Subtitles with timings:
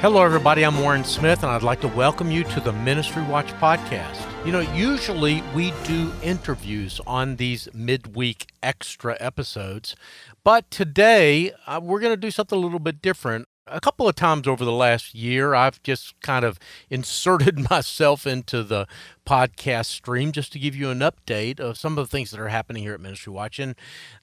[0.00, 0.62] Hello, everybody.
[0.62, 4.22] I'm Warren Smith, and I'd like to welcome you to the Ministry Watch podcast.
[4.44, 9.96] You know, usually we do interviews on these midweek extra episodes,
[10.44, 13.48] but today uh, we're going to do something a little bit different.
[13.66, 16.58] A couple of times over the last year, I've just kind of
[16.90, 18.86] inserted myself into the
[19.26, 22.48] podcast stream just to give you an update of some of the things that are
[22.48, 23.58] happening here at Ministry Watch.
[23.58, 23.74] And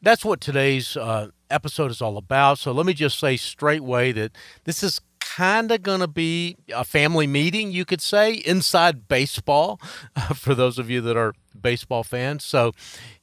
[0.03, 2.59] that's what today's uh, episode is all about.
[2.59, 4.31] So let me just say straightway that
[4.65, 5.01] this is
[5.37, 9.79] kind of going to be a family meeting, you could say, inside baseball
[10.15, 12.43] uh, for those of you that are baseball fans.
[12.43, 12.71] So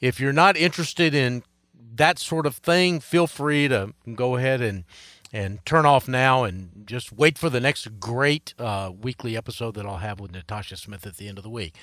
[0.00, 1.42] if you're not interested in
[1.94, 4.84] that sort of thing, feel free to go ahead and
[5.32, 9.86] and turn off now and just wait for the next great uh, weekly episode that
[9.86, 11.76] I'll have with Natasha Smith at the end of the week.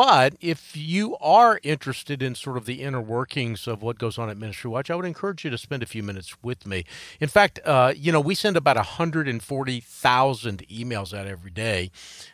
[0.00, 4.30] But if you are interested in sort of the inner workings of what goes on
[4.30, 6.86] at Ministry Watch, I would encourage you to spend a few minutes with me.
[7.20, 11.90] In fact, uh, you know, we send about 140,000 emails out every day.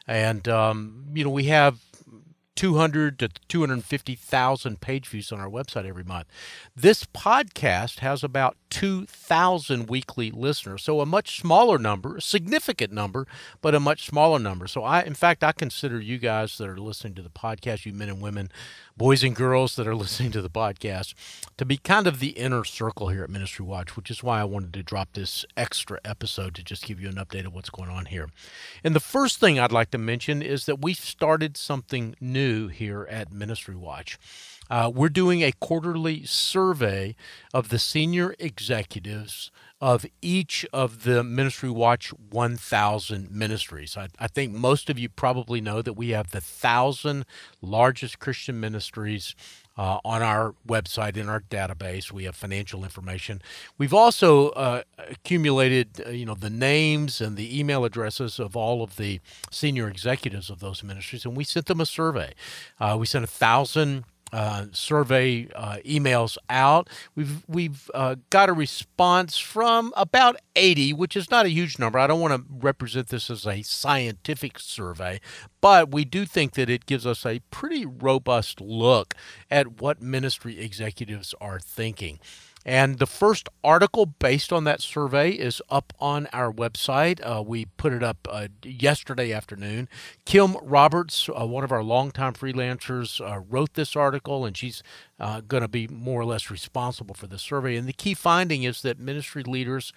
[0.07, 1.81] And, um, you know, we have
[2.57, 6.27] 200 to 250,000 page views on our website every month.
[6.75, 10.83] This podcast has about 2,000 weekly listeners.
[10.83, 13.27] So a much smaller number, a significant number,
[13.61, 14.67] but a much smaller number.
[14.67, 17.93] So I in fact I consider you guys that are listening to the podcast, you
[17.93, 18.51] men and women,
[18.97, 21.15] boys and girls that are listening to the podcast,
[21.59, 24.45] to be kind of the inner circle here at Ministry Watch, which is why I
[24.45, 27.91] wanted to drop this extra episode to just give you an update of what's going
[27.91, 28.29] on here.
[28.83, 33.07] And the first thing I'd like to mention is that we started something new here
[33.11, 34.19] at Ministry Watch.
[34.71, 37.15] Uh, we're doing a quarterly survey
[37.53, 43.97] of the senior executives of each of the Ministry Watch 1000 ministries.
[43.97, 47.27] I, I, think most of you probably know that we have the 1,000
[47.61, 49.35] largest Christian ministries
[49.77, 52.11] uh, on our website in our database.
[52.11, 53.43] We have financial information.
[53.77, 58.83] We've also uh, accumulated, uh, you know, the names and the email addresses of all
[58.83, 62.33] of the senior executives of those ministries, and we sent them a survey.
[62.81, 66.89] Uh, we sent a thousand uh, survey uh, emails out.
[67.15, 71.99] We've we've uh, got a response from about 80, which is not a huge number.
[71.99, 75.21] I don't want to represent this as a scientific survey,
[75.61, 79.15] but we do think that it gives us a pretty robust look
[79.51, 82.19] at what ministry executives are thinking.
[82.69, 87.21] And the first article based on that survey is up on our website.
[87.23, 89.89] Uh, we put it up uh, yesterday afternoon.
[90.25, 94.83] Kim Roberts, uh, one of our longtime freelancers, uh, wrote this article, and she's
[95.21, 97.77] uh, going to be more or less responsible for the survey.
[97.77, 99.93] And the key finding is that ministry leaders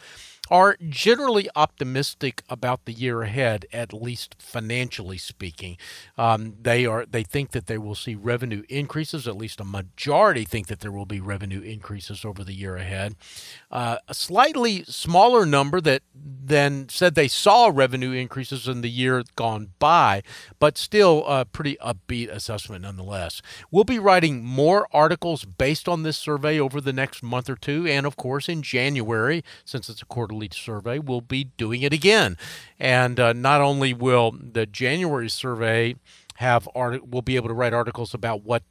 [0.50, 5.78] are generally optimistic about the year ahead, at least financially speaking.
[6.18, 9.28] Um, they are they think that they will see revenue increases.
[9.28, 13.16] At least a majority think that there will be revenue increases over the year ahead.
[13.72, 16.02] Uh, a slightly smaller number that
[16.50, 20.22] then said they saw revenue increases in the year gone by,
[20.60, 23.42] but still a pretty upbeat assessment nonetheless.
[23.72, 27.88] We'll be writing more articles based on this survey over the next month or two,
[27.88, 32.38] and of course in January, since it's a quarterly survey, we'll be doing it again.
[32.80, 35.96] And uh, not only will the January survey
[36.38, 38.64] have art, we'll be able to write articles about what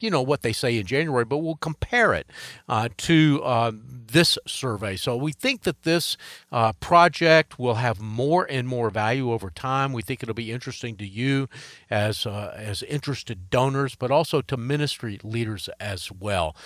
[0.00, 2.26] you know what they say in January, but we'll compare it
[2.68, 4.96] uh, to uh, this survey.
[4.96, 6.16] So we think that this
[6.52, 9.92] uh, project will have more and more value over time.
[9.92, 11.48] We think it'll be interesting to you
[11.90, 16.56] as uh, as interested donors, but also to ministry leaders as well.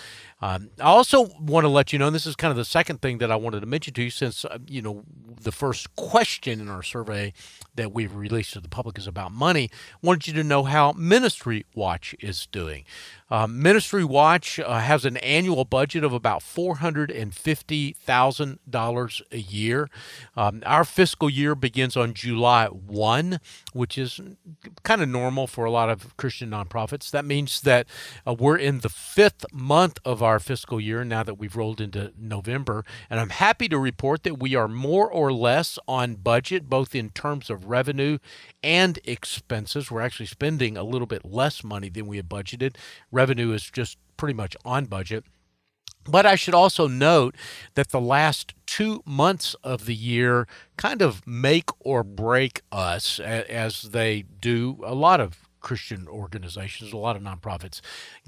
[0.41, 3.01] Um, I also want to let you know, and this is kind of the second
[3.01, 5.03] thing that I wanted to mention to you, since uh, you know
[5.43, 7.33] the first question in our survey
[7.75, 9.69] that we've released to the public is about money.
[10.01, 12.85] Wanted you to know how Ministry Watch is doing.
[13.31, 19.89] Uh, Ministry Watch uh, has an annual budget of about $450,000 a year.
[20.35, 23.39] Um, our fiscal year begins on July 1,
[23.71, 24.19] which is
[24.83, 27.09] kind of normal for a lot of Christian nonprofits.
[27.09, 27.87] That means that
[28.27, 32.11] uh, we're in the fifth month of our fiscal year now that we've rolled into
[32.19, 32.83] November.
[33.09, 37.09] And I'm happy to report that we are more or less on budget, both in
[37.09, 38.17] terms of revenue
[38.61, 39.89] and expenses.
[39.89, 42.75] We're actually spending a little bit less money than we had budgeted.
[43.11, 45.23] Revenue is just pretty much on budget.
[46.05, 47.35] But I should also note
[47.75, 50.47] that the last two months of the year
[50.77, 56.97] kind of make or break us, as they do a lot of Christian organizations, a
[56.97, 57.79] lot of nonprofits.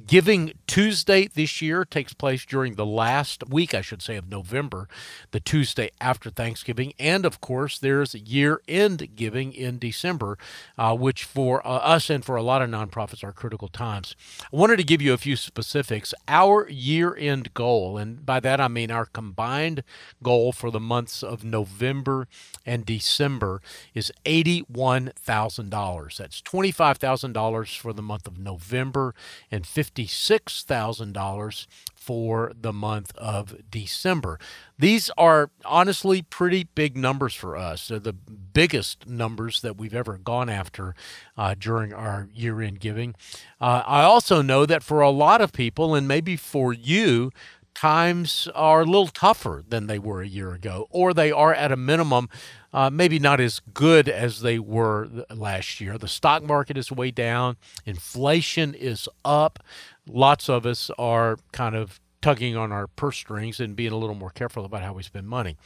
[0.05, 4.87] Giving Tuesday this year takes place during the last week, I should say, of November,
[5.31, 6.93] the Tuesday after Thanksgiving.
[6.99, 10.37] And of course, there's year end giving in December,
[10.77, 14.15] uh, which for uh, us and for a lot of nonprofits are critical times.
[14.41, 16.13] I wanted to give you a few specifics.
[16.27, 19.83] Our year end goal, and by that I mean our combined
[20.21, 22.27] goal for the months of November
[22.65, 23.61] and December,
[23.93, 26.17] is $81,000.
[26.17, 29.15] That's $25,000 for the month of November
[29.49, 34.37] and $56,000 for the month of December.
[34.77, 37.87] These are honestly pretty big numbers for us.
[37.87, 40.95] They're the biggest numbers that we've ever gone after
[41.37, 43.15] uh, during our year end giving.
[43.61, 47.31] Uh, I also know that for a lot of people, and maybe for you,
[47.73, 51.71] times are a little tougher than they were a year ago, or they are at
[51.71, 52.29] a minimum
[52.73, 55.97] uh, maybe not as good as they were last year.
[55.97, 59.59] The stock market is way down, inflation is up.
[60.07, 64.15] Lots of us are kind of tugging on our purse strings and being a little
[64.15, 65.57] more careful about how we spend money.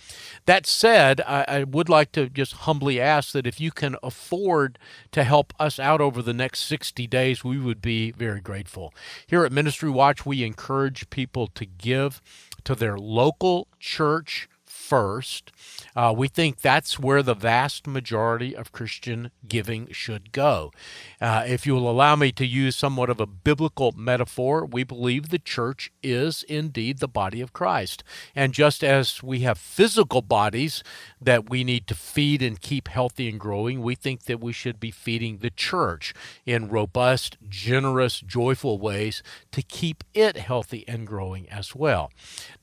[0.47, 4.79] That said, I, I, would like to just humbly ask that if you can afford
[5.11, 8.91] to help us out over the next 60 days, we would be very grateful.
[9.27, 12.23] Here at Ministry Watch, we encourage people to give
[12.63, 14.49] to their local church
[14.87, 15.51] first.
[15.97, 20.71] Uh, we think that's where the vast majority of Christian giving should go.
[21.19, 25.27] Uh, if you will allow me to use somewhat of a biblical metaphor, we believe
[25.27, 28.01] the church is indeed the body of Christ.
[28.33, 30.83] And just as we have physical bodies
[31.19, 34.79] that we need to feed and keep healthy and growing, we think that we should
[34.79, 36.13] be feeding the church
[36.45, 42.09] in robust, generous, joyful ways to keep it healthy and growing as well.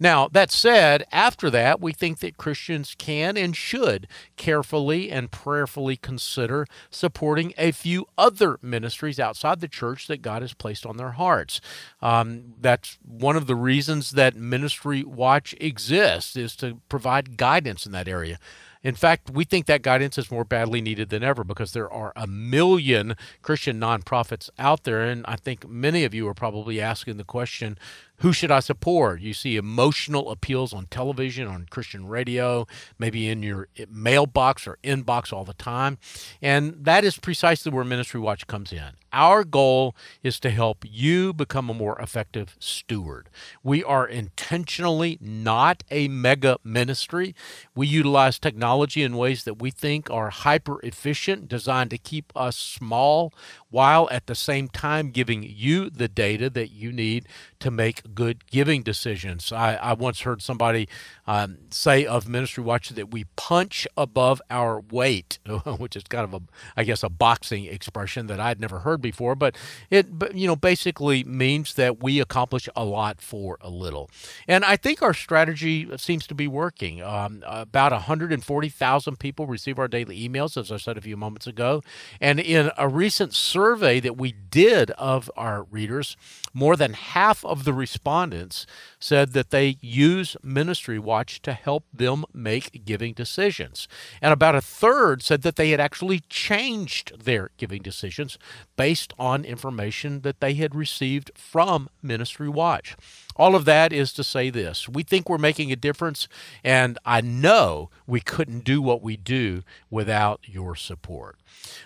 [0.01, 4.07] Now, that said, after that, we think that Christians can and should
[4.37, 10.55] carefully and prayerfully consider supporting a few other ministries outside the church that God has
[10.55, 11.61] placed on their hearts.
[12.01, 17.93] Um, that's one of the reasons that Ministry Watch exists is to provide guidance in
[17.93, 18.39] that area.
[18.85, 22.13] In fact, we think that guidance is more badly needed than ever because there are
[22.15, 25.01] a million Christian nonprofits out there.
[25.03, 27.79] And I think many of you are probably asking the question
[28.19, 29.21] who should I support?
[29.21, 32.67] You see emotional appeals on television, on Christian radio,
[32.99, 35.99] maybe in your mailbox or inbox all the time.
[36.41, 38.93] And that is precisely where Ministry Watch comes in.
[39.15, 39.95] Our goal
[40.25, 43.31] is to help you become a more effective steward.
[43.63, 47.33] We are intentionally not a mega ministry.
[47.77, 52.57] We utilize technology in ways that we think are hyper efficient, designed to keep us
[52.57, 53.33] small
[53.75, 57.27] while at the same time giving you the data that you need
[57.59, 59.51] to make good giving decisions.
[59.51, 60.89] I, I once heard somebody
[61.27, 65.41] um, say of Ministry Watch that we punch above our weight,
[65.79, 66.43] which is kind of a,
[66.77, 69.57] I guess, a boxing expression that I'd never heard before, but
[69.91, 74.09] it, you know, basically means that we accomplish a lot for a little.
[74.47, 77.03] And I think our strategy seems to be working.
[77.03, 81.83] Um, about 140,000 people receive our daily emails, as I said a few moments ago.
[82.21, 86.19] And in a recent survey, survey that we did of our readers,
[86.53, 88.67] more than half of the respondents
[88.99, 93.89] said that they use Ministry Watch to help them make giving decisions.
[94.21, 98.39] And about a third said that they had actually changed their giving decisions
[98.77, 102.97] based on information that they had received from Ministry Watch.
[103.37, 106.29] All of that is to say this we think we're making a difference,
[106.63, 111.39] and I know we couldn't do what we do without your support.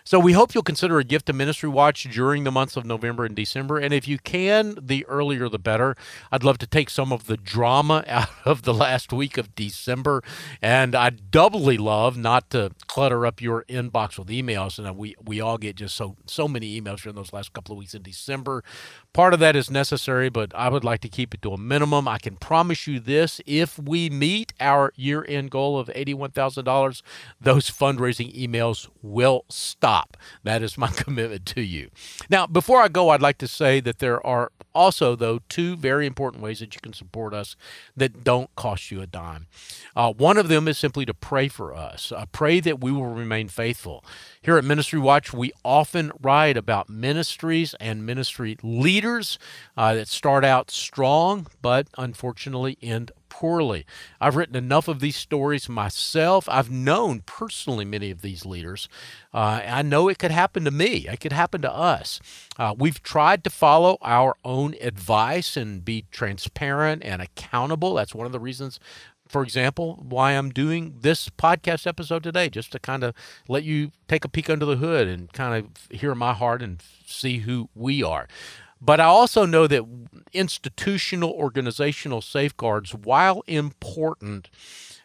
[0.04, 3.24] So we hope you'll consider a gift to Ministry Watch during the months of November
[3.24, 3.78] and December.
[3.78, 5.96] And if you can, the earlier the better.
[6.32, 10.22] I'd love to take some of the drama out of the last week of December.
[10.62, 14.78] And I doubly love not to clutter up your inbox with emails.
[14.78, 17.78] And we, we all get just so so many emails during those last couple of
[17.78, 18.64] weeks in December.
[19.12, 22.08] Part of that is necessary, but I would like to keep it to a minimum.
[22.08, 27.02] I can promise you this if we meet our year end goal of $81,000,
[27.40, 30.16] those fundraising emails will stop.
[30.44, 31.90] That is my commitment to you.
[32.28, 36.06] Now, before I go, I'd like to say that there are also, though, two very
[36.06, 37.56] important ways that you can support us
[37.96, 39.48] that don't cost you a dime.
[39.96, 43.06] Uh, one of them is simply to pray for us, uh, pray that we will
[43.06, 44.04] remain faithful.
[44.40, 49.38] Here at Ministry Watch, we often write about ministries and ministry leaders
[49.76, 51.27] uh, that start out strong,
[51.62, 53.84] but unfortunately end poorly.
[54.20, 56.48] I've written enough of these stories myself.
[56.48, 58.88] I've known personally many of these leaders.
[59.32, 62.20] Uh, I know it could happen to me, it could happen to us.
[62.58, 67.94] Uh, we've tried to follow our own advice and be transparent and accountable.
[67.94, 68.80] That's one of the reasons
[69.28, 73.14] for example, why I'm doing this podcast episode today, just to kind of
[73.46, 76.82] let you take a peek under the hood and kind of hear my heart and
[77.06, 78.26] see who we are.
[78.80, 79.84] But I also know that
[80.32, 84.50] institutional organizational safeguards, while important,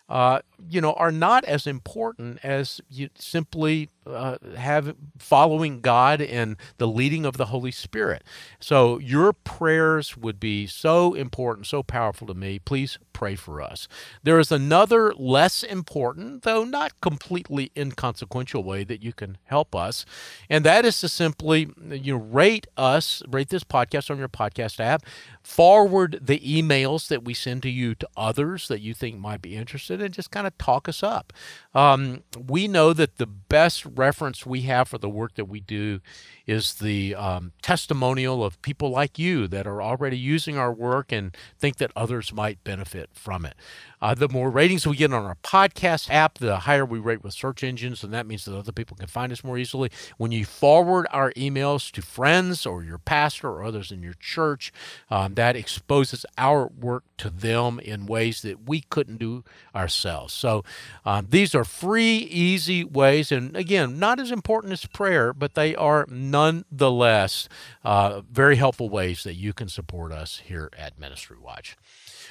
[0.10, 0.40] uh,
[0.70, 6.88] you know, are not as important as you simply uh, have following God and the
[6.88, 8.24] leading of the Holy Spirit.
[8.60, 12.60] So your prayers would be so important, so powerful to me.
[12.60, 13.88] Please pray for us.
[14.22, 20.06] There is another less important, though not completely inconsequential way that you can help us,
[20.50, 24.82] and that is to simply you know, rate us, rate this podcast on your podcast
[24.82, 25.06] app,
[25.42, 29.56] forward the emails that we send to you to others that you think might be
[29.56, 31.32] interested, and just kind of talk us up.
[31.74, 36.02] Um, we know that the best reference we have for the work that we do
[36.46, 41.36] is the um, testimonial of people like you that are already using our work and
[41.58, 43.56] think that others might benefit from it.
[44.04, 47.34] Uh, the more ratings we get on our podcast app, the higher we rate with
[47.34, 49.90] search engines, and that means that other people can find us more easily.
[50.18, 54.74] When you forward our emails to friends or your pastor or others in your church,
[55.10, 60.34] um, that exposes our work to them in ways that we couldn't do ourselves.
[60.34, 60.66] So
[61.06, 65.78] um, these are free, easy ways, and again, not as important as prayer, but they
[65.78, 67.48] are nonetheless
[67.86, 71.78] uh, very helpful ways that you can support us here at Ministry Watch.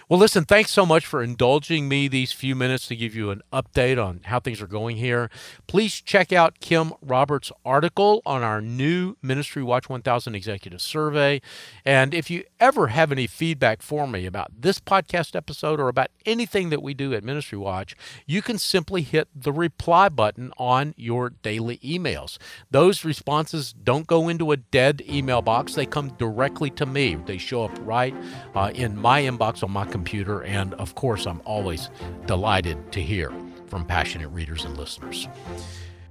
[0.08, 3.42] Well, listen, thanks so much for indulging me these few minutes to give you an
[3.52, 5.30] update on how things are going here.
[5.66, 11.40] Please check out Kim Roberts' article on our new Ministry Watch 1000 Executive Survey.
[11.84, 16.08] And if you ever have any feedback for me about this podcast episode or about
[16.26, 17.94] anything that we do at Ministry Watch,
[18.26, 22.38] you can simply hit the reply button on your daily emails.
[22.70, 27.14] Those responses don't go into a dead email box, they come directly to me.
[27.14, 28.14] They show up right
[28.54, 30.42] uh, in my inbox on my computer.
[30.42, 31.90] And of course, I'm always
[32.26, 33.30] delighted to hear
[33.66, 35.28] from passionate readers and listeners.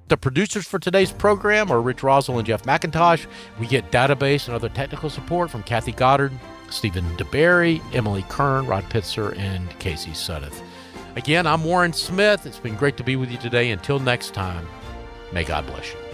[0.08, 3.26] The producers for today's program are Rich Rosell and Jeff McIntosh.
[3.60, 6.32] We get database and other technical support from Kathy Goddard,
[6.70, 10.62] Stephen DeBerry, Emily Kern, Rod Pitzer, and Casey Suddeth.
[11.16, 12.46] Again, I'm Warren Smith.
[12.46, 13.72] It's been great to be with you today.
[13.72, 14.68] Until next time,
[15.32, 16.11] may God bless you.